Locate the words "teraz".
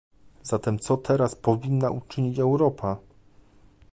0.97-1.35